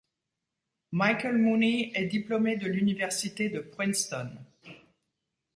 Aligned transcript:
Michael 0.93 1.37
Mooney 1.37 1.91
est 1.93 2.07
diplômé 2.07 2.57
de 2.57 2.65
l'université 2.65 3.49
de 3.49 3.59
Princeton. 3.59 4.31